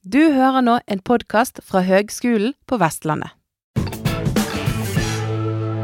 [0.00, 3.34] Du hører nå en podkast fra Høgskolen på Vestlandet.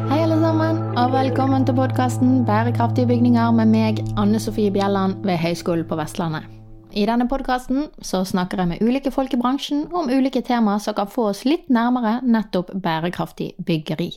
[0.08, 5.37] Hei, alle sammen, og velkommen til podkasten 'Bærekraftige bygninger' med meg, Anne Sofie Bjelland ved
[5.37, 6.49] Høgskolen på Vestlandet.
[6.93, 11.12] I denne podkasten snakker jeg med ulike folk i bransjen om ulike temaer som kan
[11.12, 14.14] få oss litt nærmere nettopp bærekraftig byggeri.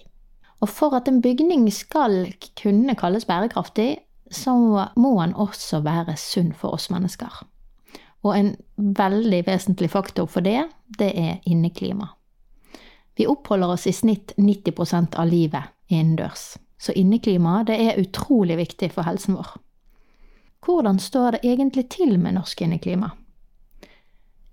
[0.61, 3.97] Og for at en bygning skal kunne kalles bærekraftig,
[4.31, 4.55] så
[4.95, 7.43] må den også være sunn for oss mennesker.
[8.23, 10.65] Og en veldig vesentlig faktor for det,
[10.99, 12.09] det er inneklima.
[13.15, 18.91] Vi oppholder oss i snitt 90% av livet innendørs, så inneklima det er utrolig viktig
[18.95, 19.55] for helsen vår.
[20.65, 23.09] Hvordan står det egentlig til med norsk inneklima?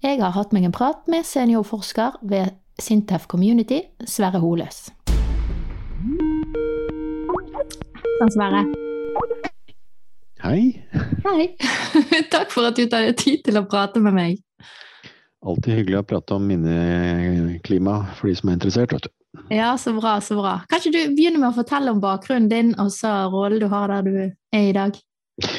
[0.03, 4.91] Jeg har hatt meg en prat med seniorforsker ved Sintef Community, Sverre Holøs.
[8.19, 8.67] Sånn, Sverre.
[10.43, 10.85] Hei.
[11.25, 11.57] Hei.
[12.33, 14.43] Takk for at du tar deg tid til å prate med meg.
[15.47, 18.93] Alltid hyggelig å prate om minneklima for de som er interessert.
[18.93, 19.12] vet du.
[19.53, 20.59] Ja, så bra, så bra.
[20.69, 23.93] Kan ikke du begynne med å fortelle om bakgrunnen din og så rollen du har
[23.93, 24.97] der du er i dag?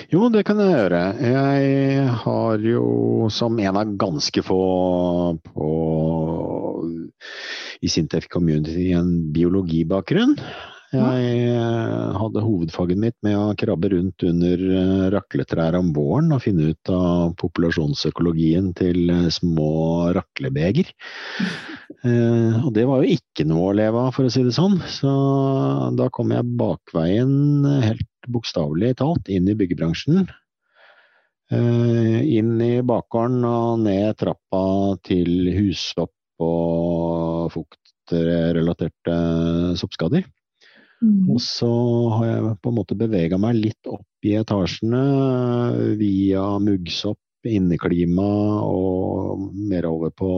[0.09, 1.01] Jo, det kan jeg gjøre.
[1.21, 2.85] Jeg har jo
[3.33, 4.61] som en av ganske få
[5.45, 5.67] på,
[7.85, 10.37] i Sintef Community en biologibakgrunn.
[10.95, 16.39] Jeg eh, hadde hovedfaget mitt med å krabbe rundt under eh, rakletrær om våren og
[16.45, 20.93] finne ut av populasjonsøkologien til eh, små raklebeger.
[22.07, 24.77] Og det var jo ikke noe å leve av, for å si det sånn.
[24.87, 25.11] Så
[25.97, 30.29] da kom jeg bakveien, helt bokstavelig talt, inn i byggebransjen.
[31.51, 34.61] Inn i bakgården og ned trappa
[35.09, 36.13] til hussopp
[36.43, 39.17] og fuktrelaterte
[39.81, 40.29] soppskader.
[41.03, 41.29] Mm.
[41.29, 41.69] Og så
[42.15, 45.01] har jeg på en måte bevega meg litt opp i etasjene
[45.99, 48.27] via muggsopp, inneklima
[48.65, 50.29] og mer over på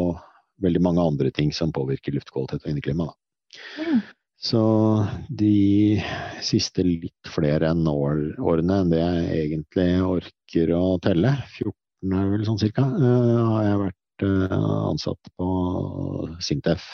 [0.61, 3.07] veldig mange andre ting som påvirker luftkvalitet og inneklima.
[3.79, 4.01] Mm.
[4.39, 4.61] Så
[5.27, 5.99] de
[6.45, 12.29] siste litt flere enn år, årene enn det jeg egentlig orker å telle, 14 er
[12.31, 15.49] vel sånn cirka, uh, har jeg vært uh, ansatt på
[16.43, 16.85] Sintef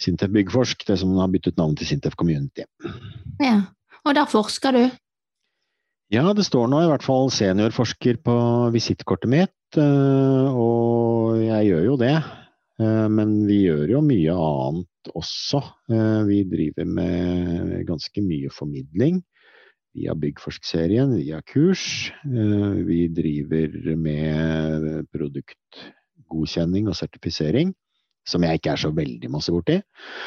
[0.00, 2.66] Sintef Byggforsk, det som har byttet navn til Sintef Community.
[3.42, 3.62] Ja,
[4.04, 4.84] Og der forsker du?
[6.12, 8.36] Ja, det står nå i hvert fall seniorforsker på
[8.74, 12.16] visittkortet mitt, eh, og jeg gjør jo det.
[12.82, 15.62] Eh, men vi gjør jo mye annet også.
[15.88, 19.22] Eh, vi driver med ganske mye formidling
[19.96, 22.10] via Byggforsk-serien, via kurs.
[22.24, 27.74] Vi driver med produktgodkjenning og sertifisering
[28.28, 29.78] som jeg ikke er så veldig masse borti.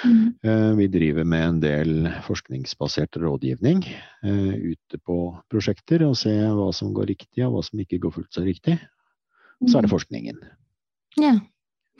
[0.03, 0.25] Mm.
[0.43, 1.93] Eh, vi driver med en del
[2.25, 3.85] forskningsbasert rådgivning
[4.25, 5.19] uh, ute på
[5.51, 8.75] prosjekter og ser hva som går riktig og hva som ikke går fullt så riktig.
[9.63, 9.95] Og så er det mm.
[9.95, 10.43] forskningen.
[11.23, 11.37] Ja.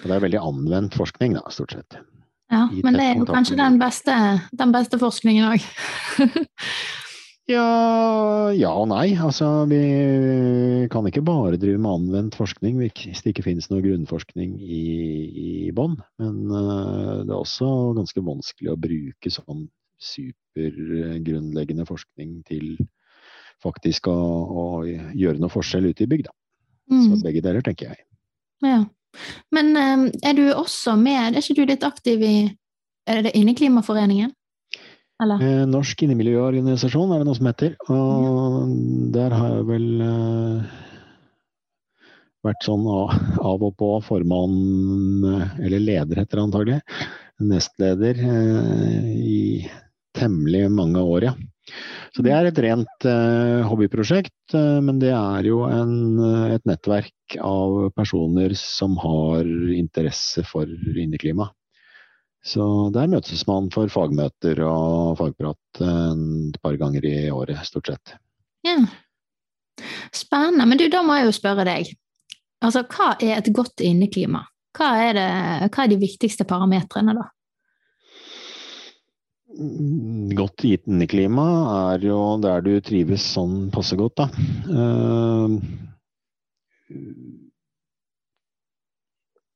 [0.03, 1.99] Og det er veldig anvendt forskning, da, stort sett.
[2.51, 4.13] Ja, men det er jo kanskje den beste,
[4.53, 5.63] den beste forskningen òg.
[7.49, 9.13] Ja, ja og nei.
[9.21, 9.79] Altså, vi
[10.91, 14.83] kan ikke bare drive med anvendt forskning hvis det ikke finnes noe grunnforskning i,
[15.45, 15.99] i bånn.
[16.21, 19.67] Men uh, det er også ganske vanskelig å bruke sånn
[20.01, 22.75] supergrunnleggende forskning til
[23.63, 26.33] faktisk å, å, gjøre noe forskjell ute i bygda.
[26.91, 27.05] Mm.
[27.05, 28.03] Så begge deler, tenker jeg.
[28.65, 28.81] Ja.
[29.55, 32.35] Men um, er du også med, er ikke du litt aktiv i
[33.05, 34.33] er det Inneklimaforeningen?
[35.23, 37.75] Eh, Norsk innemiljøorganisasjon er det noe som heter.
[37.87, 38.65] Og ja.
[39.15, 40.73] der har jeg vel uh,
[42.43, 43.15] vært sånn av,
[43.55, 44.59] og på formann,
[45.31, 46.79] eh, eller leder heter det antagelig,
[47.39, 49.39] nestleder uh, i
[50.15, 51.35] temmelig mange år, ja.
[52.15, 56.19] Så det er et rent uh, hobbyprosjekt, men det er jo en,
[56.53, 61.49] et nettverk av personer som har interesse for inneklima.
[62.45, 68.15] Så der møtes man for fagmøter og fagprat et par ganger i året, stort sett.
[68.65, 68.77] Ja.
[70.13, 70.67] Spennende.
[70.69, 71.89] Men du, da må jeg jo spørre deg.
[72.65, 74.45] Altså, hva er et godt inneklima?
[74.75, 75.29] Hva er, det,
[75.71, 77.29] hva er de viktigste parametrene, da?
[80.35, 81.45] Godt inneklima
[81.93, 84.25] er jo der du trives sånn passe godt, da.
[84.69, 85.55] Uh,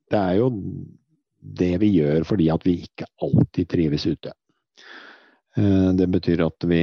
[0.10, 0.50] det er jo
[1.40, 4.34] det vi gjør fordi at vi ikke alltid trives ute.
[5.58, 6.82] Eh, det betyr at vi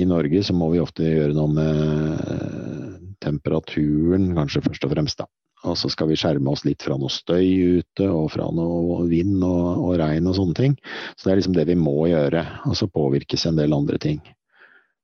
[0.00, 5.18] i Norge så må vi ofte gjøre noe med temperaturen, kanskje først og fremst.
[5.22, 5.28] da.
[5.64, 9.40] Og så skal vi skjerme oss litt fra noe støy ute, og fra noe vind
[9.40, 10.74] og, og regn og sånne ting.
[11.16, 12.44] Så det er liksom det vi må gjøre.
[12.68, 14.20] Og så påvirkes en del andre ting.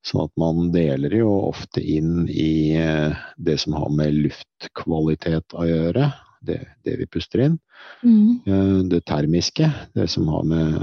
[0.04, 5.66] Sånn at man deler jo ofte inn i eh, det som har med luftkvalitet å
[5.68, 7.58] gjøre, det, det vi puster inn.
[8.02, 8.88] Mm.
[8.90, 10.80] Det termiske, det som har med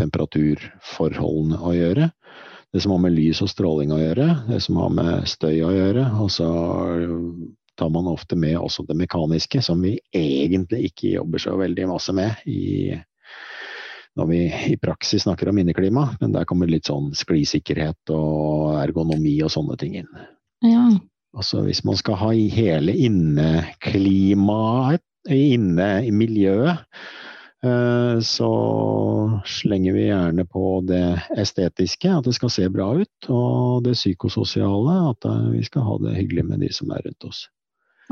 [0.00, 2.10] temperaturforholdene å gjøre.
[2.72, 5.72] Det som har med lys og stråling å gjøre, det som har med støy å
[5.72, 6.08] gjøre.
[6.20, 6.48] Og så
[7.76, 12.12] tar man ofte med også det mekaniske, som vi egentlig ikke jobber så veldig masse
[12.16, 12.96] med i,
[14.16, 14.40] når vi
[14.72, 16.08] i praksis snakker om inneklima.
[16.20, 20.10] Men der kommer litt sånn sklisikkerhet og ergonomi og sånne ting inn.
[20.64, 20.88] Ja.
[21.36, 26.86] Altså hvis man skal ha i hele inneklimaet, inne i miljøet,
[27.66, 28.50] Eh, så
[29.44, 31.04] slenger vi gjerne på det
[31.38, 33.28] estetiske, at det skal se bra ut.
[33.32, 37.46] Og det psykososiale, at vi skal ha det hyggelig med de som er rundt oss.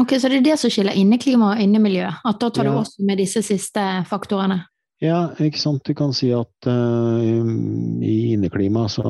[0.01, 2.09] Ok, Så det er det som skiller inneklima og innemiljø?
[2.27, 2.73] At da tar ja.
[2.73, 4.65] du også med disse siste faktorene?
[5.05, 5.85] Ja, ikke sant.
[5.85, 9.05] Du kan si at uh, i inneklima så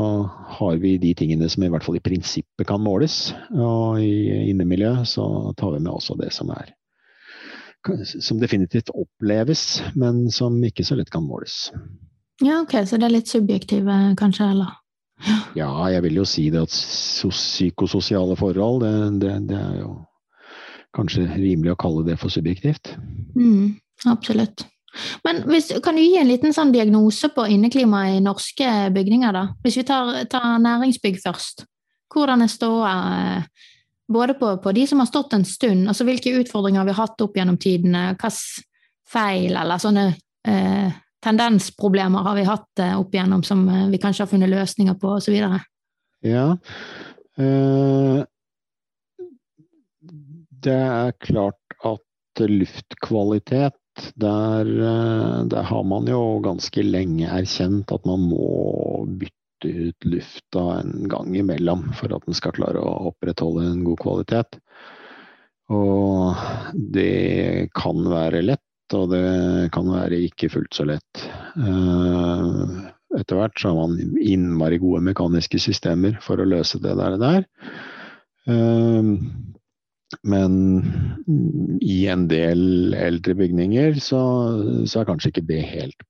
[0.59, 3.29] har vi de tingene som i hvert fall i prinsippet kan måles.
[3.55, 5.27] Og i innemiljøet så
[5.59, 6.75] tar vi med også det som er
[8.21, 11.69] som definitivt oppleves, men som ikke så lett kan måles.
[12.41, 14.73] Ja, ok, så det er litt subjektive, kanskje, eller?
[15.55, 19.93] Ja, jeg vil jo si det at psykososiale forhold, det, det, det er jo
[20.97, 22.95] kanskje rimelig å kalle det for subjektivt.
[23.37, 23.77] Mm,
[24.11, 24.67] absolutt.
[25.27, 29.47] Men hvis, kan du gi en liten sånn diagnose på inneklimaet i norske bygninger, da?
[29.65, 31.65] Hvis vi tar, tar næringsbygg først.
[32.15, 32.97] Hvordan er ståa
[34.09, 37.25] både på, på, de som har stått en stund, altså hvilke utfordringer vi har hatt
[37.25, 38.35] opp gjennom tidene, hvilke
[39.15, 40.05] feil eller sånne
[40.49, 40.93] eh,
[41.25, 45.17] tendensproblemer har vi hatt eh, opp igjennom som eh, vi kanskje har funnet løsninger på,
[45.19, 45.37] osv.
[46.25, 46.47] Ja.
[47.41, 48.21] Eh,
[50.65, 53.77] det er klart at luftkvalitet
[54.15, 60.65] der, eh, der, har man jo ganske lenge erkjent at man må bytte ut lufta
[60.81, 64.59] en gang imellom for at den skal klare å opprettholde en god kvalitet.
[65.73, 66.35] Og
[66.75, 71.25] det kan være lett, og det kan være ikke fullt så lett.
[71.57, 72.75] Eh,
[73.15, 77.17] etter hvert så har man innmari gode mekaniske systemer for å løse det der.
[77.23, 77.47] der.
[80.23, 80.55] Men
[81.83, 84.23] i en del eldre bygninger så,
[84.87, 86.07] så er kanskje ikke det helt,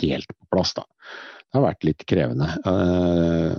[0.00, 0.86] helt på plass, da
[1.48, 2.48] det har vært litt krevende.
[2.68, 3.54] Eh,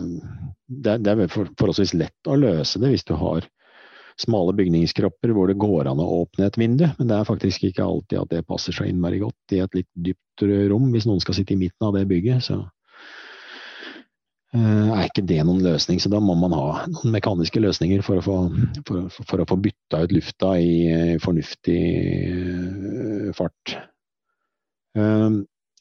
[0.69, 3.47] det, er forholdsvis lett å løse det hvis du har
[4.19, 7.85] smale bygningskropper hvor det går an å åpne et vindu, men det er faktisk ikke
[7.85, 10.91] alltid at det passer så innmari godt i et litt dypt rom.
[10.93, 12.61] Hvis noen skal sitte i midten av det bygget, så
[14.55, 15.99] er ikke det noen løsning.
[16.01, 18.37] Så da må man ha noen mekaniske løsninger for å få,
[18.87, 21.83] for, for å få bytta ut lufta i fornuftig
[22.31, 23.75] eh, fart.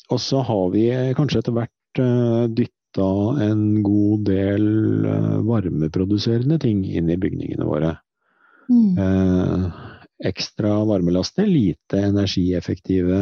[0.09, 0.85] Og så har vi
[1.17, 3.09] kanskje etter hvert Eh, dytta
[3.43, 4.67] en god del
[5.07, 7.95] eh, varmeproduserende ting inn i bygningene våre.
[8.69, 8.99] Mm.
[9.05, 9.65] Eh,
[10.29, 13.19] ekstra varmelaster, lite energieffektive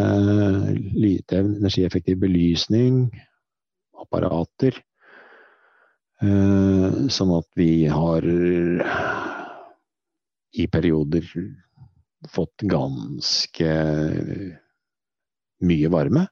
[0.96, 3.04] lite energieffektiv belysning,
[4.00, 4.78] apparater.
[6.20, 8.24] Sånn at vi har
[10.56, 11.26] i perioder
[12.32, 13.74] fått ganske
[15.66, 16.26] mye varme.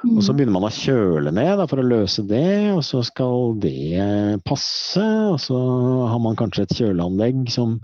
[0.00, 0.14] Mm.
[0.16, 3.52] Og så begynner man å kjøle ned da, for å løse det, og så skal
[3.60, 5.04] det passe.
[5.28, 5.58] Og så
[6.08, 7.78] har man kanskje et kjøleanlegg som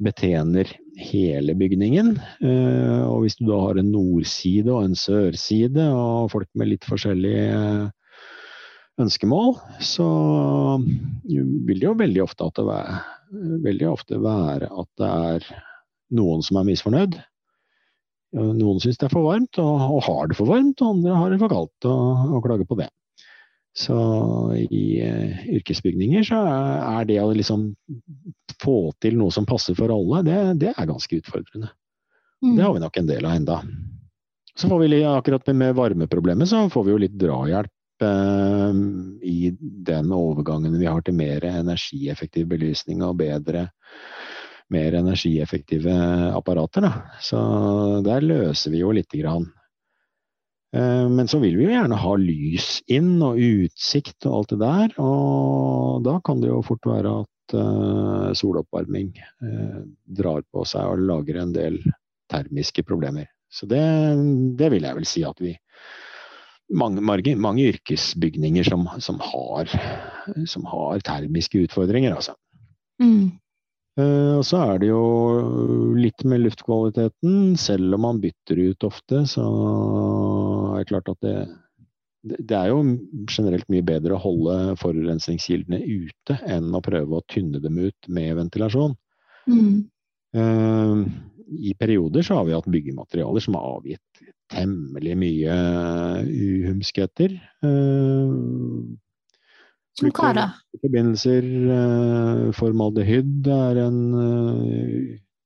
[0.00, 2.14] betjener hele bygningen.
[2.40, 6.88] Uh, og hvis du da har en nordside og en sørside, og folk med litt
[6.88, 7.90] forskjellige
[9.00, 10.06] ønskemål, så
[10.80, 13.00] vil det jo veldig ofte, det være,
[13.66, 15.50] veldig ofte være at det er
[16.16, 17.18] noen som er misfornøyd.
[18.36, 21.32] Noen syns det er for varmt, og, og, har det for varmt, og andre har
[21.32, 22.90] det for kaldt og, og klager på det.
[23.76, 23.96] Så
[24.58, 27.68] i uh, yrkesbygninger så er det å liksom
[28.60, 31.70] få til noe som passer for alle, det, det er ganske utfordrende.
[32.42, 32.54] Mm.
[32.56, 33.60] Det har vi nok en del av enda.
[34.58, 40.78] Så får vi akkurat med varmeproblemet så får vi jo litt drahjelp i den overgangen
[40.80, 43.68] vi har til mer energieffektiv belysning og bedre
[44.70, 45.94] mer energieffektive
[46.36, 46.84] apparater.
[46.86, 46.92] Da.
[47.22, 47.40] Så
[48.06, 49.48] der løser vi jo lite grann.
[50.76, 54.60] Eh, men så vil vi jo gjerne ha lys inn og utsikt og alt det
[54.62, 54.94] der.
[55.02, 59.10] Og da kan det jo fort være at uh, soloppvarming
[60.06, 61.80] drar på seg og lager en del
[62.30, 63.26] termiske problemer.
[63.50, 63.82] Så det,
[64.58, 65.56] det vil jeg vel si at vi
[66.70, 69.70] mange, mange, mange yrkesbygninger som, som, har,
[70.46, 72.36] som, har, termiske utfordringer, altså.
[73.02, 73.32] Mm.
[73.98, 77.56] Eh, og så er det jo litt med luftkvaliteten.
[77.60, 79.46] Selv om man bytter ut ofte, så
[80.74, 81.36] er det klart at det,
[82.22, 82.82] det er jo
[83.30, 88.36] generelt mye bedre å holde forurensningskildene ute enn å prøve å tynne dem ut med
[88.38, 88.94] ventilasjon.
[89.50, 89.88] Mm.
[90.36, 91.00] Uh,
[91.50, 95.56] i perioder så har vi hatt byggematerialer som har avgitt temmelig mye
[96.26, 97.36] uhumskheter.
[100.00, 100.46] Som hva da?
[100.80, 101.46] Forbindelser,
[102.56, 104.00] formaldehyd er en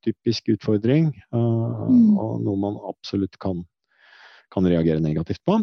[0.04, 2.16] typisk utfordring, mm.
[2.20, 3.62] og noe man absolutt kan,
[4.52, 5.60] kan reagere negativt på.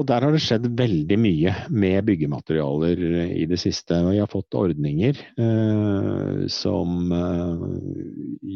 [0.00, 3.02] Og der har det skjedd veldig mye med byggematerialer
[3.36, 3.98] i det siste.
[4.06, 7.64] Vi har fått ordninger eh, som eh,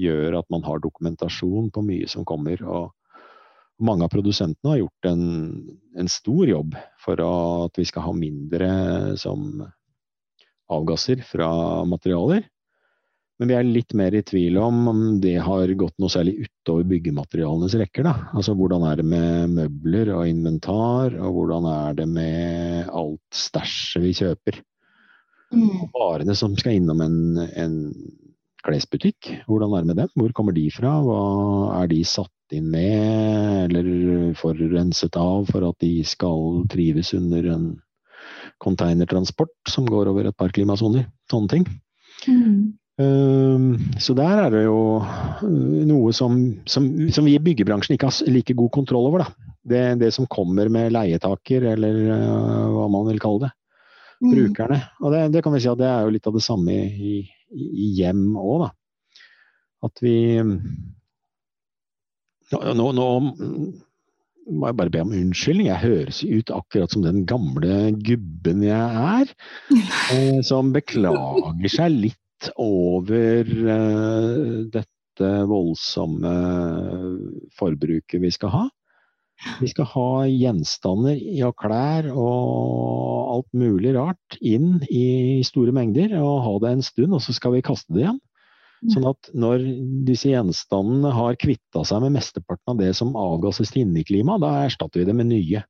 [0.06, 2.64] gjør at man har dokumentasjon på mye som kommer.
[2.64, 5.26] Og mange av produsentene har gjort en,
[6.00, 8.72] en stor jobb for at vi skal ha mindre
[9.20, 9.66] som
[10.72, 11.50] avgasser fra
[11.84, 12.48] materialer.
[13.40, 16.86] Men vi er litt mer i tvil om om det har gått noe særlig utover
[16.92, 18.06] byggematerialenes rekker.
[18.06, 18.12] Da.
[18.38, 24.04] Altså hvordan er det med møbler og inventar, og hvordan er det med alt stæsjet
[24.04, 24.60] vi kjøper?
[25.54, 27.18] Og Varene som skal innom en,
[27.58, 27.80] en,
[28.64, 30.12] klesbutikk, hvordan er det med dem?
[30.16, 30.94] Hvor kommer de fra?
[31.04, 31.18] Hva
[31.82, 37.66] er de satt inn med, eller forurenset av, for at de skal trives under en
[38.64, 41.10] containertransport som går over et par klimasoner?
[41.28, 41.68] Sånne ting.
[42.24, 42.72] Mm.
[43.02, 46.38] Ehm, så der er det jo eh, noe som,
[46.70, 49.26] som, som vi i byggebransjen ikke har like god kontroll over.
[49.64, 53.52] Det, det som kommer med leietaker, eller uh, hva man vil kalle det.
[54.20, 54.28] Mm.
[54.34, 54.78] Brukerne.
[55.00, 57.14] Og det, det, kan vi si at det er jo litt av det samme i,
[57.24, 58.70] i, i hjem òg, da.
[59.84, 60.16] At vi
[62.52, 63.08] nå, nå,
[64.52, 65.70] må jeg bare be om unnskyldning.
[65.70, 69.32] Jeg høres ut akkurat som den gamle gubben jeg er.
[70.12, 72.20] Eh, som beklager seg litt
[72.60, 76.34] over uh, dette voldsomme
[77.58, 78.64] forbruket vi skal ha.
[79.60, 86.44] Vi skal ha gjenstander og klær og alt mulig rart inn i store mengder og
[86.46, 88.22] ha det en stund, og så skal vi kaste det igjen.
[88.92, 89.62] Sånn at når
[90.04, 95.00] disse gjenstandene har kvitta seg med mesteparten av det som avgasses til inneklimaet, da erstatter
[95.00, 95.62] vi det med nye.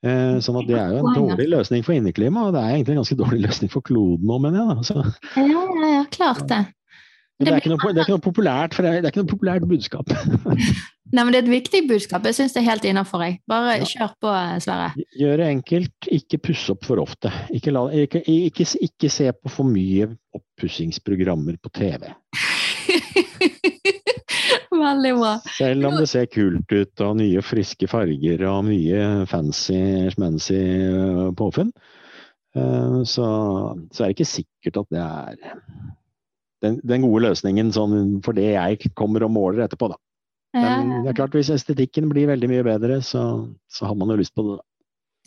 [0.00, 2.94] Eh, sånn at det er jo en dårlig løsning for inneklimaet, og det er egentlig
[2.94, 4.84] en ganske dårlig løsning for kloden òg, mener jeg.
[4.88, 5.16] Da.
[5.36, 6.62] Ja, ja, ja, klart det.
[7.40, 10.10] Det, det, er noe, det, er populært, det er ikke noe populært budskap.
[11.14, 12.26] Nei, men det er et viktig budskap.
[12.28, 13.38] Jeg syns det er helt innafor, jeg.
[13.48, 13.86] Bare ja.
[13.88, 14.90] kjør på, Sverre.
[15.18, 17.32] Gjør det enkelt, ikke pusse opp for ofte.
[17.56, 22.12] Ikke, la, ikke, ikke, ikke se på for mye oppussingsprogrammer på TV.
[24.70, 25.32] Veldig bra.
[25.50, 29.80] Selv om det ser kult ut og nye, friske farger og mye fancy,
[30.14, 31.72] schmancy øh, påfunn,
[32.54, 33.26] øh, så,
[33.90, 35.58] så, er det ikke sikkert at det er
[36.62, 39.98] den, den gode løsningen sånn, for det jeg kommer og måler etterpå, da.
[40.54, 43.22] Men det er klart hvis estetikken blir veldig mye bedre, så,
[43.70, 44.58] så har man jo lyst på det.
[44.58, 44.69] da.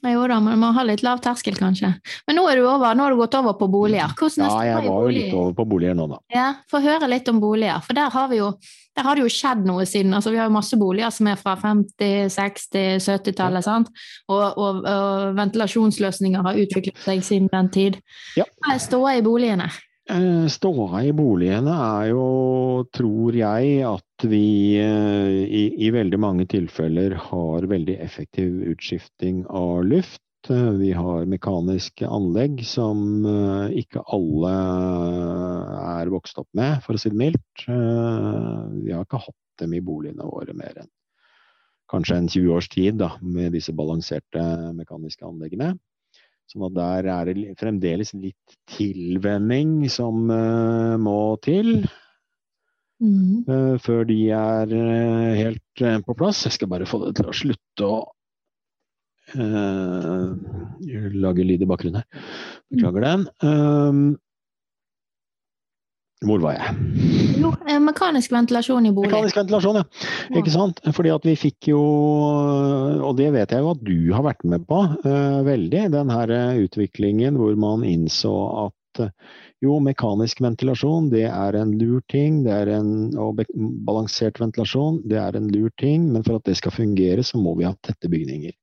[0.03, 1.93] Jo da, man må ha litt lav terskel, kanskje.
[2.27, 4.11] Men nå er du over, nå har du gått over på boliger.
[4.19, 6.19] Hvordan ja, jeg var jo litt over på boliger nå, da.
[6.33, 7.79] Ja, Få høre litt om boliger.
[7.85, 8.49] For der har, jo,
[8.97, 10.11] der har, det jo skjedd noe siden.
[10.17, 13.71] altså Vi har jo masse boliger som er fra 50-, 60-, 70-tallet.
[13.71, 13.79] Ja.
[14.27, 17.99] Og, og, og, ventilasjonsløsninger har utviklet seg siden den tid.
[18.35, 18.49] Ja.
[18.59, 19.71] Hva er ståa i boligene?
[20.11, 22.23] Eh, ståa i boligene er jo,
[22.91, 29.85] tror jeg, at vi eh, i, i, veldig mange tilfeller har veldig effektiv utskifting av
[29.87, 30.19] luft.
[30.51, 33.23] Eh, vi har mekaniske anlegg som
[33.71, 34.51] ikke alle
[36.01, 37.63] er vokst opp med, for å si det mildt.
[37.63, 40.91] Vi har ikke hatt dem i boligene våre mer enn
[41.93, 44.41] kanskje en 20 års tid da, med disse balanserte
[44.73, 45.75] mekaniske anleggene.
[46.51, 51.85] Sånn at der er det fremdeles litt tilvenning som uh, må til.
[53.03, 53.43] Mm.
[53.47, 56.43] Uh, før de er uh, helt på plass.
[56.47, 57.95] Jeg skal bare få det til å slutte å
[61.23, 62.25] lage lyd i bakgrunnen her.
[62.69, 63.21] Beklager den.
[66.23, 66.75] Hvor var jeg?
[67.41, 69.09] Jo, eh, mekanisk ventilasjon i bolig.
[69.11, 69.83] Mekanisk ventilasjon, ja.
[70.29, 70.37] ja.
[70.39, 70.79] Ikke sant.
[70.95, 71.81] Fordi at vi fikk jo,
[73.03, 76.33] og det vet jeg jo at du har vært med på uh, veldig, den her
[76.33, 78.33] eh, utviklingen hvor man innså
[78.67, 79.03] at
[79.63, 82.89] jo, mekanisk ventilasjon det er en lur ting, det er en,
[83.19, 83.39] og
[83.87, 87.55] balansert ventilasjon det er en lur ting, men for at det skal fungere, så må
[87.59, 88.53] vi ha tette bygninger.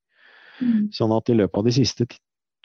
[0.61, 0.91] Mm.
[0.95, 2.07] Sånn at i løpet av de siste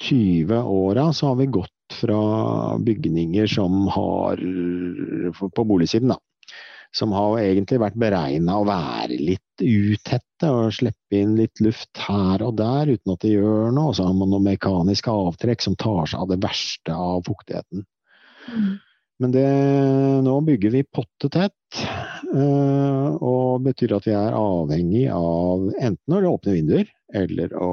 [0.04, 4.42] 20 åra så har vi gått fra bygninger som har
[5.56, 6.18] På boligsiden, da.
[6.96, 12.44] Som har egentlig vært beregna å være litt utette og slippe inn litt luft her
[12.46, 13.90] og der uten at det gjør noe.
[13.92, 17.84] Og så har man noen mekaniske avtrekk som tar seg av det verste av fuktigheten.
[18.48, 18.78] Mm.
[19.24, 19.48] Men det,
[20.26, 21.80] nå bygger vi potte tett,
[22.36, 27.72] og betyr at vi er avhengig av enten å åpne vinduer eller å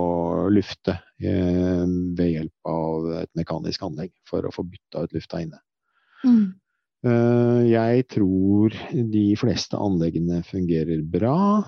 [0.55, 5.59] lufte ved hjelp av et mekanisk anlegg for å få bytta ut lufta inne.
[6.23, 6.55] Mm.
[7.67, 11.59] Jeg tror de fleste anleggene fungerer bra.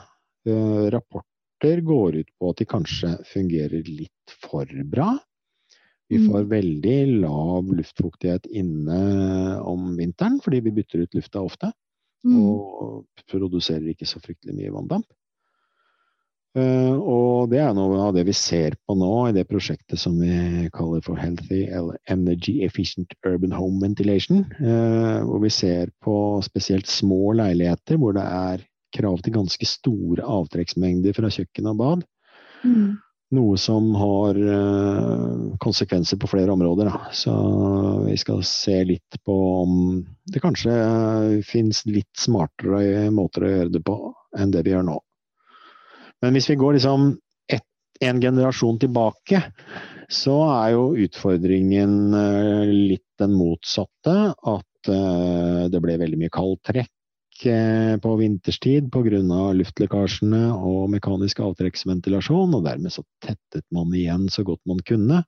[0.95, 5.17] Rapporter går ut på at de kanskje fungerer litt for bra.
[6.15, 6.29] Vi Mm.
[6.31, 9.01] får veldig lav luftfuktighet inne
[9.67, 11.73] om vinteren fordi vi bytter ut lufta ofte.
[12.25, 12.39] Mm.
[12.41, 15.07] Og produserer ikke så fryktelig mye vanndamp.
[16.55, 20.15] Eh, og det er noe av det vi ser på nå i det prosjektet som
[20.23, 21.65] vi kaller for Healthy
[22.07, 24.45] Energy Efficient Urban Home Ventilation.
[24.61, 28.63] eh, hvor vi ser på spesielt små leiligheter hvor det er
[28.95, 32.05] krav til ganske store avtrekksmengder fra kjøkken og bad.
[32.63, 32.99] Mm.
[33.35, 36.91] Noe som har eh, konsekvenser på flere områder.
[37.13, 37.35] Så
[38.07, 39.75] vi skal se litt på om
[40.31, 40.75] det kanskje
[41.43, 43.99] finnes fins litt smartere måter å gjøre det på
[44.39, 44.99] enn det vi gjør nå.
[46.23, 47.11] Men hvis vi går liksom
[47.53, 47.67] et,
[48.01, 49.43] en generasjon tilbake,
[50.09, 54.17] så er jo utfordringen eh, litt den motsatte.
[54.33, 56.93] At eh, det ble veldig mye kaldtrekk eh,
[57.43, 59.21] på vinterstid pga.
[59.59, 65.25] luftlekkasjene og mekanisk avtrekksventilasjon, og dermed så tettet man igjen så godt man kunne.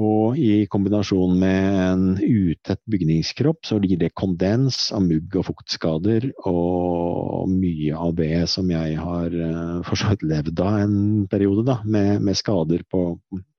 [0.00, 6.30] Og i kombinasjon med en utett bygningskropp, så gir det kondens av mugg og fuktskader,
[6.48, 10.96] og mye av det som jeg har uh, for så vidt levd av en
[11.28, 13.04] periode, da, med, med skader på,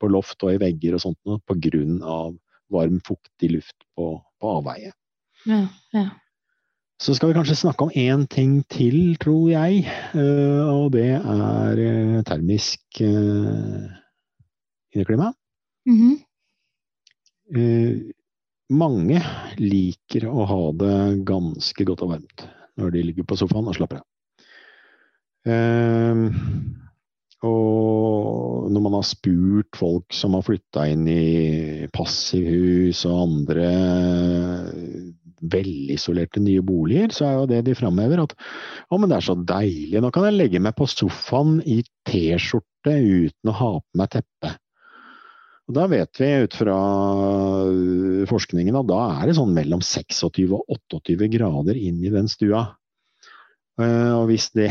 [0.01, 1.37] på, loft og i vegger og sånt noe,
[2.01, 2.33] av
[2.73, 4.89] varm, fuktig luft på, på avveie.
[5.45, 6.07] Ja, ja.
[7.01, 9.83] Så skal vi kanskje snakke om én ting til, tror jeg.
[10.13, 13.89] Uh, og det er uh, termisk uh,
[14.93, 15.33] inneklima.
[15.85, 16.15] Mm -hmm.
[18.69, 19.21] mange
[19.57, 22.47] liker å ha det ganske godt og varmt
[22.77, 24.05] når de ligger på sofaen og slapper av.
[27.43, 33.69] Og når man har spurt folk som har flytta inn i passivhus og andre
[35.51, 38.35] velisolerte nye boliger, så er jo det de framhever at
[38.89, 42.93] å, men det er så deilig, nå kan jeg legge meg på sofaen i T-skjorte
[42.99, 44.53] uten å ha på meg teppe.
[45.63, 46.77] Og Da vet vi ut fra
[48.27, 50.39] forskningen at da er det sånn mellom 26 og
[50.91, 52.65] 28 grader inn i den stua.
[53.73, 54.67] Uh, og hvis det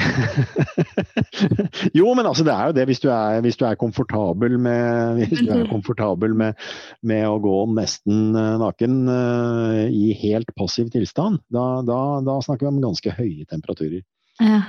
[1.98, 5.24] Jo, men altså det er jo det hvis du er, hvis du er komfortabel med
[5.24, 6.60] Hvis du er komfortabel med,
[7.02, 8.30] med å gå nesten
[8.62, 14.04] naken uh, i helt passiv tilstand, da, da, da, snakker vi om ganske høye temperaturer.
[14.38, 14.62] Ja.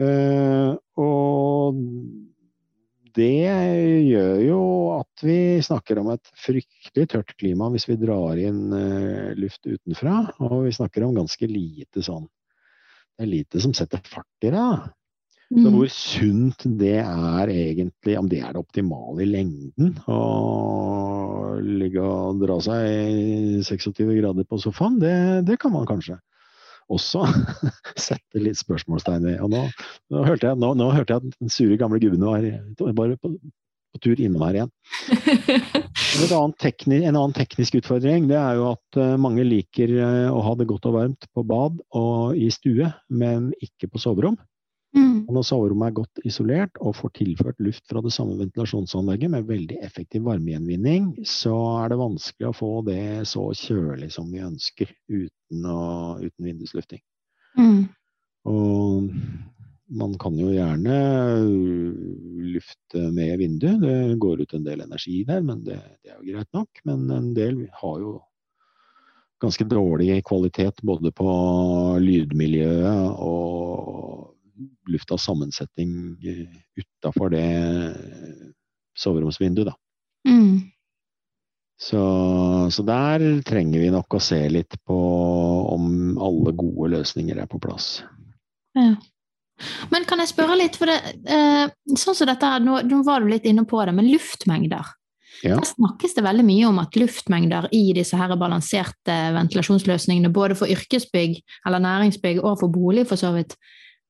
[0.00, 1.76] Uh, og
[3.18, 3.52] det
[4.08, 4.62] gjør jo
[4.96, 8.72] at vi snakker om et fryktelig tørt klima hvis vi drar inn
[9.36, 10.22] luft utenfra.
[10.46, 12.28] Og vi snakker om ganske lite sånn
[13.18, 14.68] det er lite som setter fart i det.
[15.48, 15.62] Mm.
[15.64, 22.04] Så hvor sunt det er egentlig, om det er det optimale i lengden å ligge
[22.04, 25.14] og dra seg 26 grader på sofaen, det,
[25.48, 26.18] det kan man kanskje
[26.92, 27.24] også
[28.08, 29.40] sette litt spørsmålstegn ved.
[29.44, 29.64] Og nå,
[30.12, 33.34] nå, hørte jeg, nå, nå, hørte jeg, at den sure gamle gubben var bare på,
[33.98, 34.74] på tur innom her igjen.
[36.18, 39.92] En teknisk, en annen teknisk utfordring det er jo at mange liker
[40.32, 44.38] å ha det godt og varmt på bad og i stue, men ikke på soverom.
[44.96, 45.26] Mm.
[45.28, 49.48] Og når soverommet er godt isolert og får tilført luft fra det samme ventilasjonsanlegget med
[49.50, 54.90] veldig effektiv varmegjenvinning, så er det vanskelig å få det så kjølig som vi ønsker
[55.12, 57.02] uten, å, uten vinduslufting.
[57.58, 57.84] Mm.
[58.48, 59.10] Og
[59.88, 60.96] man kan jo gjerne
[62.52, 63.80] lufte med vinduet.
[63.80, 66.82] Det går ut en del energi der, men det, det, er jo greit nok.
[66.88, 68.16] Men en del har jo
[69.42, 71.28] ganske dårlig kvalitet både på
[72.02, 74.34] lydmiljøet og
[74.90, 76.16] luftas sammensetning
[76.78, 77.46] utafor det
[78.98, 79.76] soveromsvinduet, da.
[80.28, 80.68] Mm.
[81.78, 82.00] Så,
[82.74, 84.96] så, der trenger vi nok å se litt på
[85.70, 88.00] om alle gode løsninger er på plass.
[88.74, 88.96] Ja.
[89.90, 91.66] Men kan jeg spørre litt, for det, eh,
[91.98, 94.94] sånn som dette, nå, nå, var du litt inne på det, men luftmengder.
[95.42, 95.54] Ja.
[95.58, 100.70] Der snakkes det veldig mye om at luftmengder i disse her balanserte ventilasjonsløsningene, både for
[100.70, 103.54] yrkesbygg eller næringsbygg og for bolig for så vidt,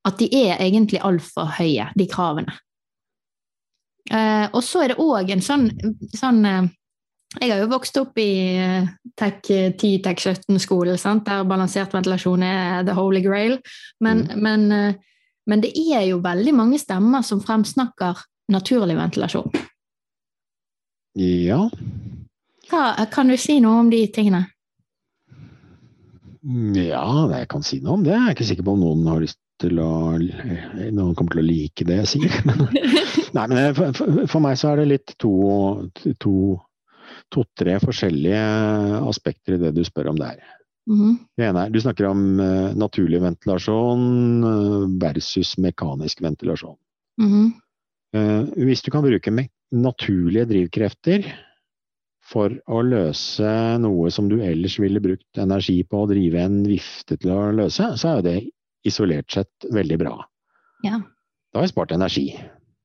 [0.09, 2.55] at de er egentlig altfor høye, de kravene.
[4.09, 5.67] Eh, og så er det òg en sånn,
[6.17, 6.69] sånn eh,
[7.43, 8.31] Jeg har jo vokst opp i
[9.21, 13.59] Tech 10, Tech 17-skolen, der balansert ventilasjon er the holy grail.
[14.01, 14.41] Men, Mm.
[14.41, 14.95] men, eh,
[15.49, 18.21] men det er jo veldig mange stemmer som fremsnakker
[18.53, 19.51] naturlig ventilasjon.
[21.19, 21.65] Ja.
[22.69, 24.45] Hva, kan du si noe om de tingene?
[26.79, 28.15] Ja, jeg kan si noe om det.
[28.15, 31.49] Jeg er ikke sikker på om noen har lyst til å Noen kommer til å
[31.49, 32.37] like det jeg sier.
[33.37, 33.97] Nei, men for,
[34.31, 35.33] for, meg så er det litt to,
[36.23, 36.35] to
[37.33, 38.45] to-tre forskjellige
[39.09, 40.39] aspekter i det du spør om der.
[41.37, 44.05] Det ene er, Du snakker om uh, naturlig ventilasjon
[44.45, 46.77] uh, versus mekanisk ventilasjon.
[47.21, 47.49] Mhm.
[48.17, 49.33] uh, hvis du kan bruke
[49.75, 51.27] naturlige drivkrefter
[52.29, 57.17] for å løse noe som du ellers ville brukt energi på å drive en vifte
[57.17, 58.39] til å løse, så er jo det
[58.89, 60.17] isolert sett veldig bra.
[60.85, 61.01] Ja.
[61.53, 62.29] Da har jeg spart energi,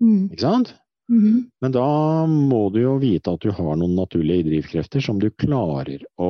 [0.04, 0.32] mm.
[0.32, 0.74] ikke sant?
[1.12, 1.52] Mhm.
[1.62, 1.88] Men da
[2.32, 6.30] må du jo vite at du har noen naturlige drivkrefter som du klarer å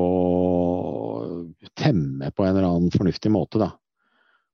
[1.78, 3.72] temme på en eller annen fornuftig måte, da.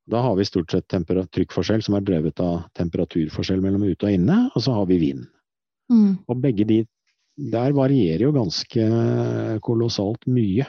[0.10, 4.38] Da har vi stort sett trykkforskjell som er drevet av temperaturforskjell mellom ute og inne,
[4.56, 5.28] og så har vi vind.
[5.92, 6.26] Mm.
[6.26, 6.80] Og begge de
[7.40, 8.86] der varierer jo ganske
[9.64, 10.66] kolossalt mye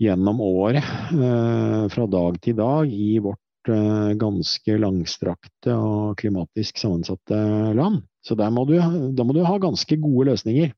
[0.00, 0.84] gjennom året.
[1.12, 7.36] eh, Fra dag til dag i vårt eh, ganske langstrakte og klimatisk sammensatte
[7.76, 8.02] land.
[8.24, 10.72] Så der må du, da må du ha ganske gode løsninger.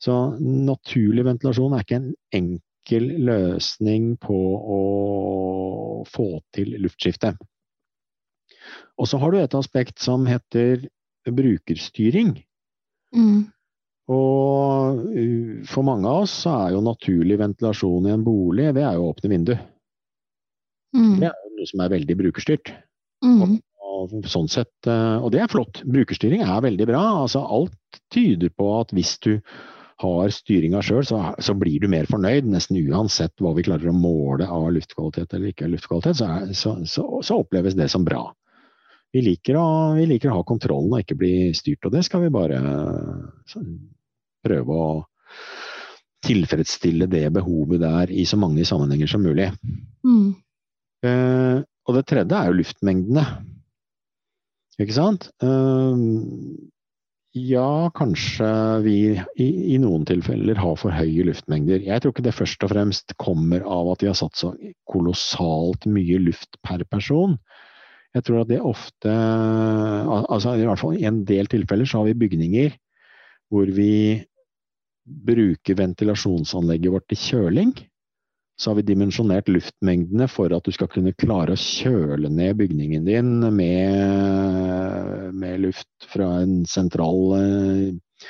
[0.00, 2.00] Så naturlig ventilasjon er ikke
[2.34, 2.48] en
[2.84, 4.36] enkel løsning på
[4.76, 7.34] å få til luftskifte.
[8.98, 10.88] Og så har du et aspekt som heter
[11.24, 12.44] brukerstyring.
[13.14, 13.50] Mm.
[14.12, 18.84] Og uh, for mange av oss så er jo naturlig ventilasjon i en bolig, det
[18.84, 19.54] er jo å åpne vindu.
[20.94, 21.20] Mm.
[21.22, 22.74] Det er jo noe som er veldig brukerstyrt.
[23.24, 23.60] Mm.
[23.94, 25.80] Og sånn sett, uh, og det er flott.
[25.88, 27.02] Brukerstyring er veldig bra.
[27.24, 29.38] Altså alt tyder på at hvis du
[30.02, 32.48] har styringa sjøl, så, så blir du mer fornøyd.
[32.50, 36.74] Nesten uansett hva vi klarer å måle av luftkvalitet eller ikke luftkvalitet, så, er, så,
[37.22, 38.26] så, oppleves det som bra.
[39.14, 42.24] Vi liker, å, vi liker å ha kontrollen og ikke bli styrt, og det skal
[42.24, 42.58] vi bare
[43.50, 43.62] så,
[44.44, 44.88] prøve å
[46.24, 49.50] tilfredsstille det behovet der i så mange sammenhenger som mulig.
[50.06, 50.32] Mm.
[51.04, 53.24] Eh, og det tredje er jo luftmengdene.
[54.80, 55.28] Ikke sant?
[55.44, 56.04] Eh,
[57.34, 58.48] ja, kanskje
[58.84, 58.96] vi
[59.42, 61.82] i, i noen tilfeller har for høye luftmengder.
[61.82, 64.52] Jeg tror ikke det først og fremst kommer av at vi har satt så
[64.90, 67.34] kolossalt mye luft per person.
[68.14, 72.12] Jeg tror at det ofte altså I hvert fall i en del tilfeller så har
[72.12, 72.76] vi bygninger
[73.50, 74.22] hvor vi
[75.04, 77.74] bruker ventilasjonsanlegget vårt til kjøling.
[78.56, 83.06] Så har vi dimensjonert luftmengdene for at du skal kunne klare å kjøle ned bygningen
[83.06, 88.28] din med, med luft fra en sentral eh,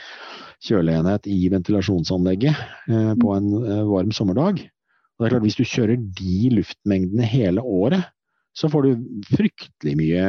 [0.65, 2.57] kjøleenhet i ventilasjonsanlegget
[2.89, 4.63] eh, på en eh, varm sommerdag.
[4.65, 8.09] Og det er klart, Hvis du kjører de luftmengdene hele året,
[8.57, 10.25] så får du fryktelig mye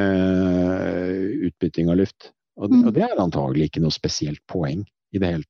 [1.47, 2.33] utbytting av luft.
[2.59, 4.83] Og, det, og det er antagelig ikke noe spesielt poeng
[5.15, 5.47] i det hele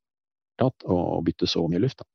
[0.59, 2.03] tatt å bytte så mye luft.
[2.03, 2.07] Da.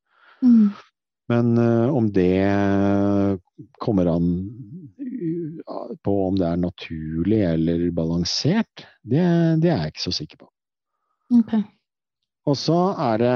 [1.30, 3.38] Men eh, om det
[3.78, 4.30] kommer an
[6.04, 9.22] på om det er naturlig eller balansert, det,
[9.62, 10.48] det er jeg ikke så sikker på.
[11.40, 11.62] Okay.
[12.48, 13.34] Og så er det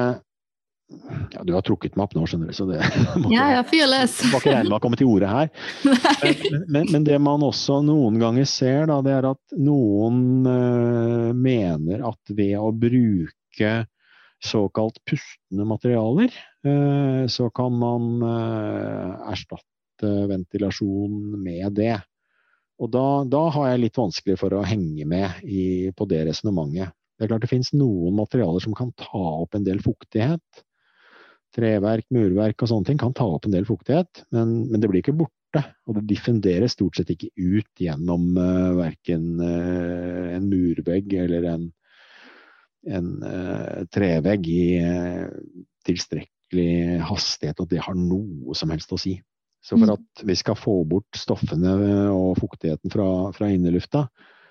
[1.32, 2.80] ja, Du har trukket meg opp nå, skjønner du, så det
[3.22, 3.86] må Ja, ikke,
[4.30, 5.50] må ikke regne med å komme til orde her.
[6.24, 11.30] Men, men, men det man også noen ganger ser, da, det er at noen uh,
[11.36, 13.72] mener at ved å bruke
[14.44, 16.32] såkalt pustende materialer,
[16.66, 21.96] eh, så kan man eh, erstatte ventilasjon med det.
[22.82, 26.94] Og da, da har jeg litt vanskelig for å henge med i, på det resonnementet.
[27.14, 30.64] Det er klart det finnes noen materialer som kan ta opp en del fuktighet.
[31.54, 35.04] Treverk, murverk og sånne ting kan ta opp en del fuktighet, men, men det blir
[35.04, 35.62] ikke borte.
[35.86, 41.68] Og det diffunderes stort sett ikke ut gjennom uh, verken uh, en murvegg eller en,
[42.86, 45.28] en uh, trevegg i uh,
[45.86, 49.16] tilstrekkelig hastighet, og det har noe som helst å si.
[49.64, 49.94] Så for Mm.
[49.96, 51.72] at vi skal få bort stoffene
[52.12, 54.08] og fuktigheten fra, fra innelufta,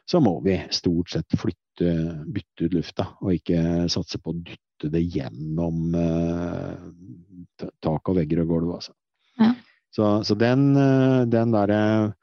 [0.09, 1.91] så må vi stort sett flytte,
[2.25, 8.41] bytte ut lufta, og ikke satse på å dytte det gjennom uh, tak og vegger
[8.43, 8.73] og gulv.
[8.79, 8.97] Altså.
[9.39, 9.53] Ja.
[9.93, 12.13] Så, så den, eh, den derre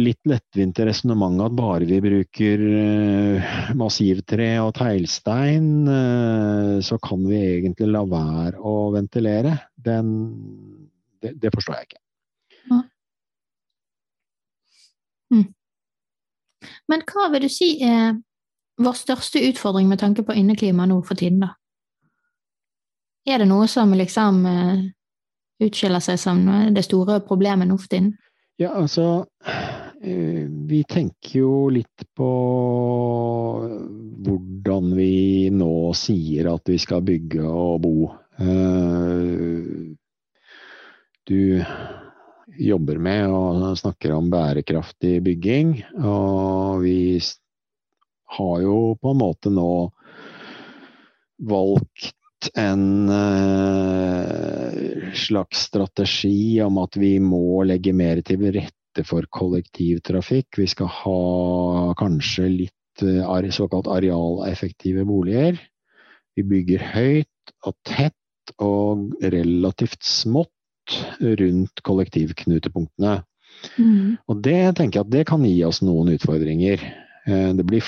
[0.00, 7.38] litt lettvinte resonnementet at bare vi bruker eh, massivtre og teglstein, eh, så kan vi
[7.38, 10.08] egentlig la være å ventilere, den,
[11.22, 12.00] det, det forstår jeg ikke.
[16.88, 18.16] Men hva vil du si er
[18.82, 21.54] vår største utfordring med tanke på inneklima nå for tiden, da?
[23.24, 24.82] Er det noe som liksom eh,
[25.64, 26.42] utskiller seg som
[26.74, 28.12] det store problemet nå for tiden?
[28.60, 29.24] Ja, altså
[30.04, 32.28] Vi tenker jo litt på
[34.24, 38.10] hvordan vi nå sier at vi skal bygge og bo.
[38.40, 39.94] Eh,
[41.24, 41.56] Du
[42.60, 45.70] jobber med og snakker om bærekraftig bygging,
[46.04, 47.16] og vi
[48.36, 49.88] har jo på en måte nå
[51.48, 60.60] valgt en eh, slags strategi om at vi må legge mer til rette for kollektivtrafikk.
[60.60, 65.58] Vi skal ha kanskje litt eh, såkalt arealeffektive boliger.
[66.36, 70.50] Vi bygger høyt og tett og relativt smått
[71.20, 73.22] rundt kollektivknutepunktene.
[73.78, 74.16] Mm.
[74.28, 76.82] Og det tenker jeg at det kan gi oss noen utfordringer.
[77.26, 77.86] Eh, det blir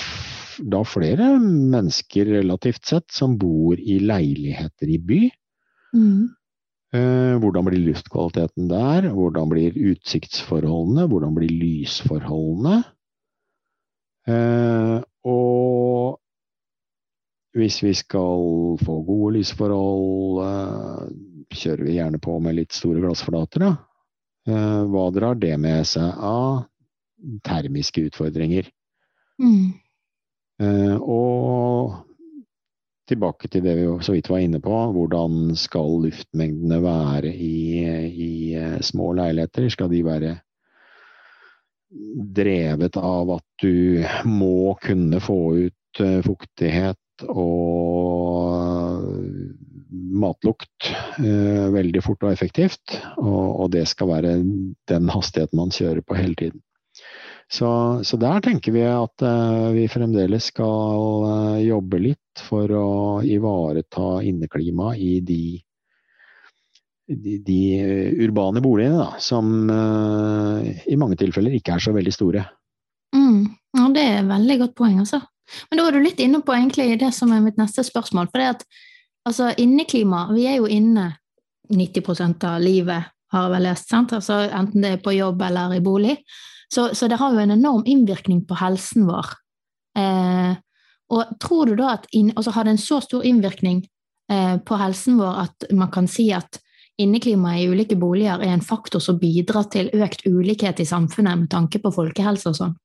[0.56, 5.20] da flere mennesker relativt sett som bor i leiligheter i by.
[5.96, 6.35] Mm.
[6.96, 9.08] Eh, hvordan blir luftkvaliteten der?
[9.12, 11.06] Hvordan blir utsiktsforholdene?
[11.10, 12.76] Hvordan blir lysforholdene?
[14.26, 16.20] Eh, og
[17.56, 20.40] hvis vi skal få gode lysforhold,
[21.56, 23.72] kjører vi gjerne på med litt store glassflater, da.
[24.46, 26.66] Eh, hva drar det med seg av
[27.46, 28.68] termiske utfordringer?
[29.42, 29.72] Mm.
[30.62, 32.05] Eh, og
[33.08, 38.32] tilbake til det vi så vidt var inne på, hvordan skal luftmengdene være i, i
[38.58, 39.68] eh, små leiligheter?
[39.72, 40.34] Skal de være
[42.36, 48.52] drevet av at du må kunne få ut fuktighet og
[50.16, 52.98] matlukt eh, veldig fort og effektivt.
[53.16, 54.36] Og, og, det skal være
[54.90, 56.62] den hastigheten man kjører på hele tiden.
[57.46, 57.68] Så,
[58.02, 62.88] så der tenker vi at uh, vi fremdeles skal uh, jobbe litt for å
[63.22, 65.42] ivareta inneklimaet i de,
[67.06, 67.60] de, de
[68.26, 72.42] urbane boligene, da, som eh, i mange tilfeller ikke er så veldig store.
[73.16, 73.46] Mm.
[73.78, 75.22] Ja, det er et veldig godt poeng, altså.
[75.70, 78.28] Men da var du litt inne på egentlig det som er mitt neste spørsmål.
[78.32, 78.68] for det at
[79.26, 81.16] Altså, inneklima Vi er jo inne
[81.72, 84.12] 90% av livet, har jeg vel lest, sant?
[84.14, 86.14] Altså, enten det er på jobb eller i bolig.
[86.72, 89.34] Så, så det har jo en enorm innvirkning på helsen vår.
[89.98, 90.54] Eh,
[91.14, 93.84] og tror du da at inn, altså har det en så stor innvirkning
[94.32, 96.58] eh, på helsen vår at man kan si at
[96.98, 101.50] inneklimaet i ulike boliger er en faktor som bidrar til økt ulikhet i samfunnet med
[101.52, 102.76] tanke på folkehelse og sånn?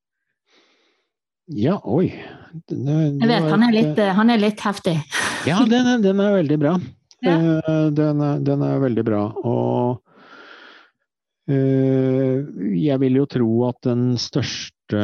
[1.52, 2.12] Ja, oi.
[2.68, 4.98] Det, det jeg vet, han er, litt, han er litt heftig.
[5.48, 6.80] Ja, den den er veldig bra.
[7.22, 7.36] Ja.
[7.38, 9.20] Eh, den, er, den, veldig bra.
[9.46, 10.00] Og
[11.52, 15.04] jeg vil jo tro at den største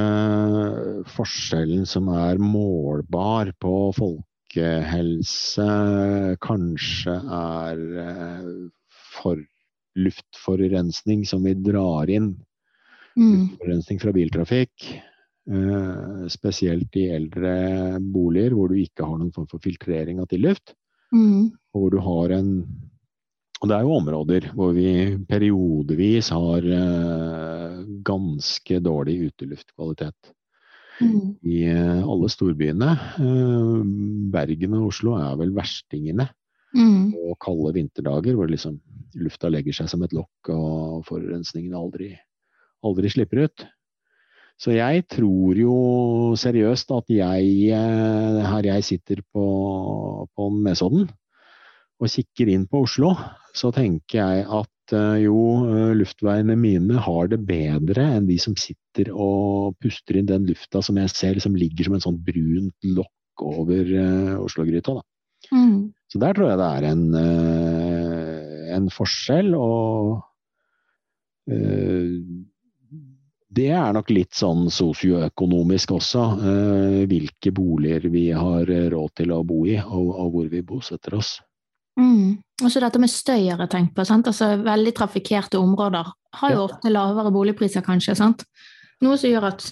[1.13, 5.67] forskjellen som er målbar på folkehelse,
[6.43, 8.49] kanskje er uh,
[9.17, 9.41] for
[9.97, 12.33] luftforurensning som vi drar inn.
[13.17, 13.33] Mm.
[13.33, 14.91] Luftforurensning fra biltrafikk.
[15.47, 20.75] Eh, spesielt i eldre boliger hvor du ikke har noen form for filtrering av tilluft.
[21.15, 21.53] Mm.
[21.71, 22.49] Hvor du har en
[23.58, 24.89] Og det er jo områder hvor vi
[25.30, 30.34] periodevis har uh, ganske dårlig uteluftkvalitet.
[31.02, 31.38] Mm.
[31.41, 32.91] I uh, alle storbyene.
[33.17, 33.82] Uh,
[34.34, 36.30] Bergen og Oslo er vel verstingene
[36.78, 37.15] mm.
[37.15, 38.78] på kalde vinterdager hvor liksom
[39.17, 42.12] lufta legger seg som et lokk og forurensningen aldri,
[42.86, 43.67] aldri slipper ut.
[44.58, 45.74] Så jeg tror jo
[46.38, 49.46] seriøst at jeg, eh, her jeg sitter på,
[50.34, 51.06] på Nesodden
[51.97, 53.13] og kikker inn på Oslo,
[53.57, 55.39] så tenker jeg at eh, jo,
[55.71, 60.83] eh, luftveiene mine har det bedre enn de som sitter og puster inn den lufta
[60.86, 63.89] som jeg ser liksom ligger som en sånn brunt lokk over
[64.41, 64.95] Oslo-gryta.
[65.53, 65.93] Mm.
[66.10, 67.03] Så der tror jeg det er en,
[68.73, 69.51] en forskjell.
[69.53, 70.23] og
[73.57, 79.43] det er nok litt sånn sosioøkonomisk også, eh, hvilke boliger vi har råd til å
[79.47, 81.38] bo i, og, og hvor vi bosetter oss.
[81.97, 82.38] Mm.
[82.63, 84.05] Og så dette med støy har jeg tenkt på.
[84.07, 84.29] Sant?
[84.29, 88.15] Altså, veldig trafikkerte områder har jo ofte lavere boligpriser, kanskje.
[88.17, 88.45] Sant?
[89.05, 89.67] Noe som gjør at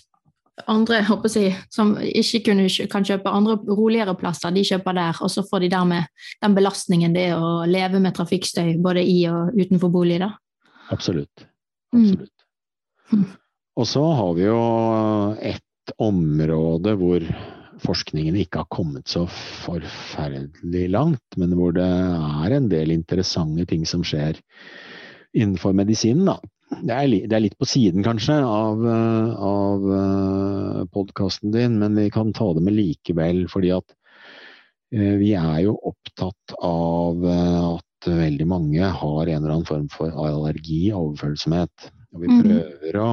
[0.72, 5.32] andre håper jeg, som ikke kunne, kan kjøpe andre roligere plasser, de kjøper der, og
[5.32, 6.08] så får de dermed
[6.44, 10.22] den belastningen det er å leve med trafikkstøy både i og utenfor bolig.
[10.24, 10.32] da.
[10.96, 11.48] Absolutt.
[11.92, 12.32] Absolutt.
[13.12, 13.26] Mm.
[13.76, 14.62] Og så har vi jo
[15.44, 17.26] et område hvor
[17.86, 19.26] forskningen ikke har kommet så
[19.66, 24.40] forferdelig langt, men hvor det er en del interessante ting som skjer
[25.36, 26.30] innenfor medisinen.
[26.30, 26.40] Da.
[26.82, 28.82] Det er, det er litt på siden, kanskje, av,
[29.50, 33.46] av eh, podkasten din, men vi kan ta det med likevel.
[33.52, 33.96] fordi at
[34.96, 39.88] eh, vi er jo opptatt av eh, at veldig mange har en eller annen form
[39.94, 41.92] for allergi og overfølsomhet.
[42.16, 43.10] Og vi prøver å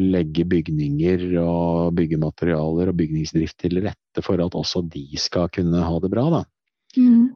[0.00, 5.98] legge bygninger og byggematerialer og bygningsdrift til rette for at også de skal kunne ha
[6.00, 6.40] det bra, da.
[6.96, 7.26] Mm.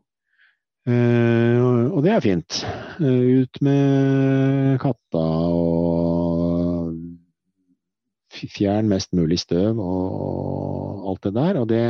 [0.85, 2.61] Uh, og det er fint.
[3.01, 6.97] Uh, ut med katta og
[8.35, 11.61] fjern mest mulig støv og alt det der.
[11.61, 11.85] Og det,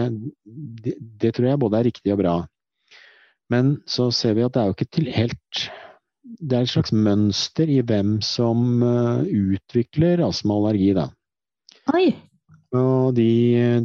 [0.85, 2.37] det, det, tror jeg både er riktig og bra.
[3.51, 5.67] Men så ser vi at det er jo ikke til helt
[6.41, 8.83] det er et slags mønster i hvem som
[9.25, 11.09] utvikler astmaallergi, da.
[11.95, 12.09] Oi.
[12.75, 13.29] Og de,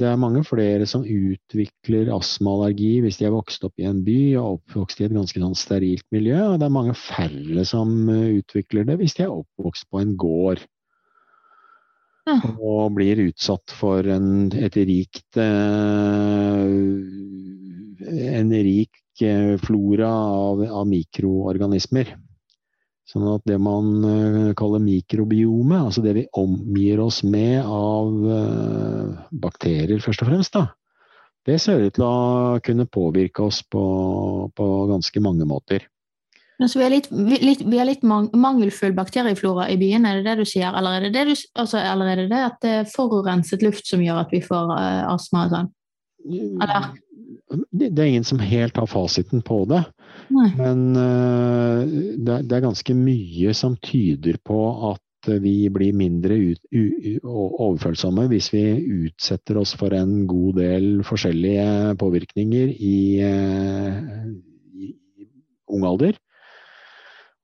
[0.01, 4.35] det er mange flere som utvikler astmaallergi hvis de er vokst opp i en by
[4.39, 6.39] og oppvokst i et ganske sånn sterilt miljø.
[6.53, 10.63] Og det er mange færre som utvikler det hvis de er oppvokst på en gård.
[12.29, 12.39] Ja.
[12.57, 15.37] Og blir utsatt for en, et rikt
[18.39, 18.95] En rik
[19.65, 22.15] flora av, av mikroorganismer.
[23.09, 29.15] Sånn at det man eh, kaller mikrobiome, altså det vi omgir oss med av eh,
[29.33, 30.67] bakterier først og fremst, da,
[31.49, 33.85] det ser ut til å kunne påvirke oss på,
[34.53, 35.87] på ganske mange måter.
[36.67, 37.07] Så vi har litt,
[37.39, 40.75] litt, vi har litt mangelfull bakterieflora i byen, er det det du sier?
[40.75, 44.03] Eller er det det, du, altså, er det, det at det er forurenset luft som
[44.03, 45.69] gjør at vi får uh, astma og sånn?
[46.27, 46.89] Eller?
[47.49, 49.81] Det, er ingen som helt har fasiten på det.
[50.33, 50.49] Nei.
[50.59, 54.59] Men uh, det, det, er ganske mye som tyder på
[54.91, 55.05] at
[55.43, 58.63] vi blir mindre ut, u, overfølsomme hvis vi
[59.09, 64.27] utsetter oss for en god del forskjellige påvirkninger i, uh,
[64.79, 64.93] i
[65.69, 66.19] ung alder.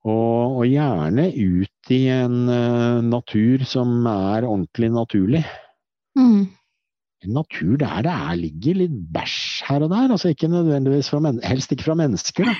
[0.06, 5.42] Og, og, gjerne ut i en uh, natur som er ordentlig naturlig.
[6.16, 6.46] Mm
[7.32, 9.38] natur der det er, ligger litt bæsj
[9.70, 10.12] her og der.
[10.14, 12.56] altså ikke nødvendigvis fra Helst ikke fra mennesker, da.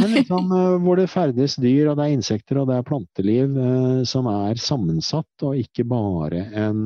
[0.00, 3.56] Men liksom, uh, hvor det ferdes dyr, og det er insekter og det er planteliv
[3.56, 6.82] uh, som er sammensatt, og ikke bare en,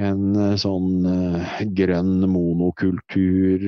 [0.00, 1.04] en uh, sånn
[1.76, 3.66] grønn monokultur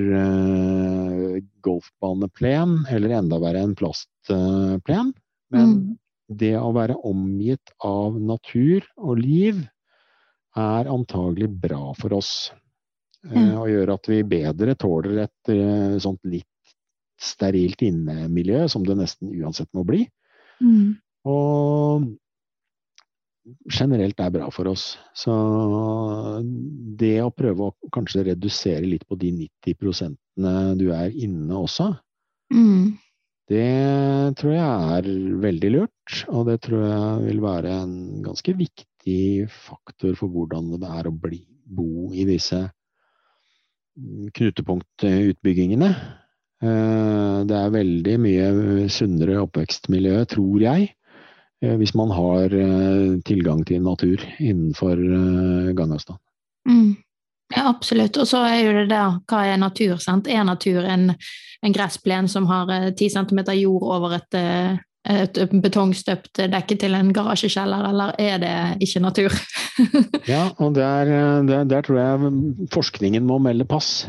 [1.62, 5.12] golfbaneplen, eller enda verre en plastplen.
[5.52, 5.84] Men mm.
[6.40, 9.62] det å være omgitt av natur og liv
[10.58, 12.50] er antagelig bra for oss.
[13.22, 13.52] Mm.
[13.60, 16.48] Og gjør at vi bedre tåler et uh, sånt litt
[17.22, 20.02] sterilt innemiljø, som det nesten uansett må bli.
[20.62, 20.98] Mm.
[21.30, 22.08] Og
[23.70, 24.96] generelt er bra for oss.
[25.14, 25.32] Så
[26.98, 29.32] det å prøve å kanskje redusere litt på de
[29.64, 30.18] 90%
[30.80, 31.90] du er inne også,
[32.54, 32.94] mm.
[33.52, 33.66] det
[34.40, 35.10] tror jeg er
[35.42, 36.22] veldig lurt.
[36.30, 41.08] Og det tror jeg vil være en ganske viktig viktig faktor for hvordan det er
[41.08, 42.70] å bli, bo i disse
[44.34, 45.90] knutepunktutbyggingene.
[46.62, 50.94] Eh, det er veldig mye sunnere oppvekstmiljø, tror jeg,
[51.62, 54.96] eh, hvis man har eh, tilgang til natur innenfor
[55.74, 56.18] gangavstand.
[56.68, 56.96] Mm.
[57.52, 58.16] Ja, absolutt.
[58.16, 59.98] Og så er jo det der, hva er natur?
[59.98, 60.26] sant?
[60.26, 61.12] Er natur en,
[61.62, 64.38] en gressplen som har ti centimeter jord over et
[65.02, 69.34] et betongstøpt dekke til en garasjekjeller, eller er det ikke natur?
[70.32, 71.10] ja, og der,
[71.48, 72.32] der, der, tror jeg
[72.70, 74.04] forskningen må melde pass.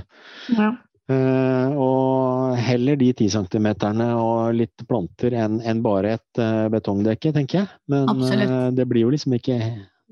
[0.53, 0.75] Ja.
[1.11, 7.33] Uh, og heller de ti centimeterne og litt planter enn en bare et uh, betongdekke,
[7.35, 7.71] tenker jeg.
[7.91, 9.57] Men uh, det blir jo liksom ikke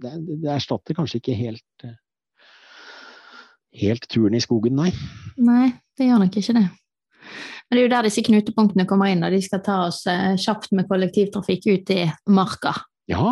[0.02, 1.86] Det, det erstatter kanskje ikke helt
[3.78, 4.92] helt turen i skogen, nei.
[5.40, 6.66] Nei, det gjør nok ikke det.
[7.72, 10.34] Men det er jo der disse knutepunktene kommer inn, og de skal ta oss eh,
[10.36, 12.74] kjapt med kollektivtrafikk ut i marka.
[13.08, 13.32] Ja,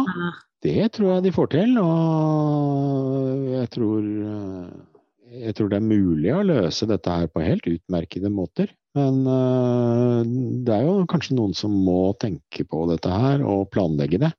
[0.63, 6.32] det tror jeg de får til, og jeg tror, eh, jeg tror det er mulig
[6.32, 8.71] å løse dette her på helt utmerkede måter.
[8.95, 10.23] Men uh,
[10.65, 14.32] det er jo kanskje noen som må tenke på dette her og planlegge det.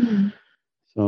[0.00, 0.32] Mm.
[0.96, 1.06] Så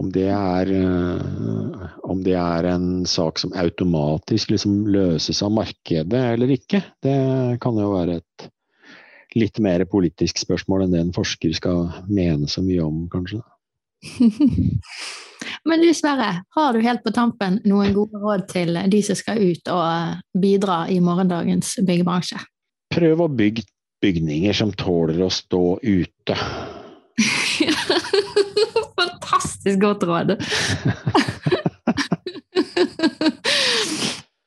[0.00, 6.22] om det, er, eh, om det er en sak som automatisk liksom løses av markedet
[6.32, 7.16] eller ikke, det
[7.62, 8.48] kan jo være et
[9.36, 13.40] litt mer politisk spørsmål enn det en forsker skal mene så mye om, kanskje.
[15.68, 19.40] Men du Sverre, har du helt på tampen noen gode råd til de som skal
[19.40, 22.40] ut og bidra i morgendagens byggebransje?
[22.92, 23.64] Prøv å bygge
[24.02, 26.38] bygninger som tåler å stå ute.
[29.62, 30.30] fantastisk godt råd.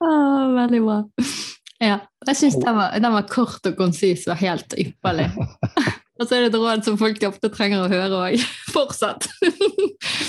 [0.03, 1.03] ah, veldig bra.
[1.79, 1.99] Ja.
[2.25, 5.31] Jeg syns den, den, var kort og konsis og helt ypperlig.
[6.15, 8.39] Og så er det et råd som folk ofte trenger å høre òg.
[8.75, 9.27] Fortsatt.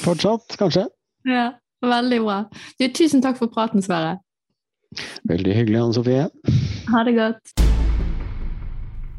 [0.03, 0.89] Fortsatt, kanskje.
[1.27, 1.53] Ja,
[1.87, 2.45] Veldig bra.
[2.81, 4.17] Du, tusen takk for praten, Sverre.
[5.29, 6.27] Veldig hyggelig, Anne Sofie.
[6.91, 7.53] Ha det godt.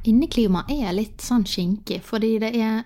[0.10, 2.84] Inneklima er litt sånn skinkig, fordi det er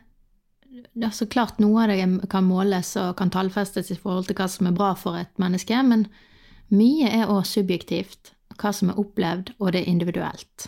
[0.94, 4.38] det er så klart noe av det kan måles og kan tallfestes i forhold til
[4.40, 6.08] hva som er bra for et menneske, men
[6.74, 8.36] mye er òg subjektivt.
[8.62, 10.68] Hva som er opplevd, og det er individuelt.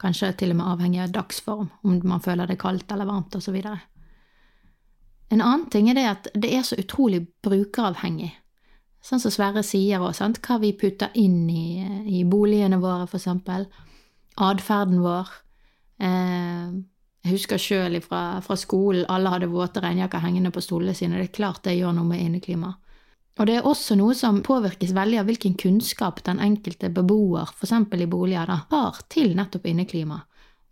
[0.00, 3.56] Kanskje til og med avhengig av dagsform, om man føler det kaldt eller varmt osv.
[5.30, 8.32] En annen ting er det at det er så utrolig brukeravhengig.
[9.00, 11.86] Sånn som Sverre sier òg, hva vi putter inn i,
[12.20, 13.68] i boligene våre, eksempel.
[14.36, 15.30] Atferden vår
[16.00, 16.68] Eh,
[17.20, 21.18] jeg husker sjøl fra, fra, skolen, alle hadde våte regnjakker hengende på stolene sine.
[21.20, 22.78] Det er klart det gjør noe med inneklimaet.
[23.38, 27.72] Og det er også noe som påvirkes veldig av hvilken kunnskap den enkelte beboer, f.eks.
[27.96, 30.18] i boliger, da, har til nettopp inneklima,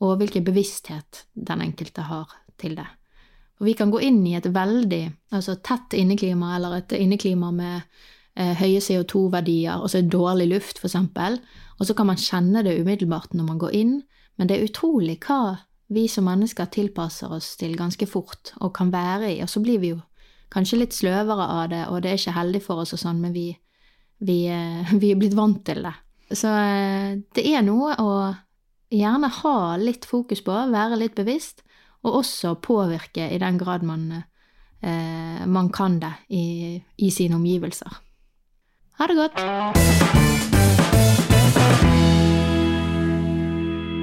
[0.05, 2.89] og hvilken bevissthet den enkelte har til det.
[3.59, 5.03] Og vi kan gå inn i et veldig
[5.35, 7.79] altså tett inneklima, eller et inneklima med
[8.37, 11.41] eh, høye CO2-verdier, og så dårlig luft, eksempel,
[11.79, 13.97] og så kan man kjenne det umiddelbart når man går inn,
[14.37, 15.57] men det er utrolig hva
[15.89, 19.81] vi som mennesker tilpasser oss til ganske fort, og kan være i, og så blir
[19.81, 20.01] vi jo
[20.53, 23.35] kanskje litt sløvere av det, og det er ikke heldig for oss og sånn, men
[23.37, 23.49] vi,
[24.25, 25.95] vi, eh, vi er blitt vant til det.
[26.29, 28.11] Så eh, det er noe å
[28.93, 31.65] gjerne ha litt fokus på, være litt bevisst,
[32.07, 34.07] og også påvirke i den grad man,
[34.81, 38.05] eh, man kan det i, i sine omgivelser.
[38.99, 40.58] Ha det godt!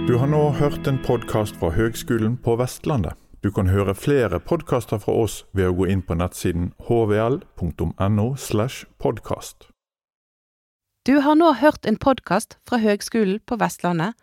[0.08, 3.16] Du har nå hørt en podkast fra Høgskolen på Vestlandet.
[3.42, 8.28] Du kan høre flere podkaster fra oss ved å gå inn på nettsiden hvl.no.
[8.38, 9.66] slash podkast.
[11.10, 14.14] Du har nå hørt en podkast fra Høgskolen på Vestlandet.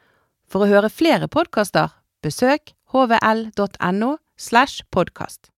[0.46, 1.90] For å høre flere podkaster,
[2.22, 5.50] besøk hvl.no slash podkast.